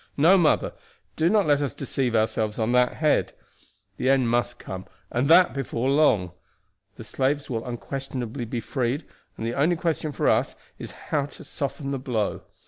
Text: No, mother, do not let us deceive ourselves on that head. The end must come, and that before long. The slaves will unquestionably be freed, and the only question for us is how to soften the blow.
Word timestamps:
No, 0.17 0.35
mother, 0.35 0.73
do 1.15 1.29
not 1.29 1.45
let 1.45 1.61
us 1.61 1.75
deceive 1.75 2.15
ourselves 2.15 2.57
on 2.57 2.71
that 2.71 2.93
head. 2.95 3.33
The 3.97 4.09
end 4.09 4.31
must 4.31 4.57
come, 4.57 4.87
and 5.11 5.27
that 5.29 5.53
before 5.53 5.91
long. 5.91 6.31
The 6.95 7.03
slaves 7.03 7.51
will 7.51 7.63
unquestionably 7.63 8.45
be 8.45 8.61
freed, 8.61 9.05
and 9.37 9.45
the 9.45 9.53
only 9.53 9.75
question 9.75 10.11
for 10.11 10.27
us 10.27 10.55
is 10.79 10.89
how 11.09 11.27
to 11.27 11.43
soften 11.43 11.91
the 11.91 11.99
blow. 11.99 12.41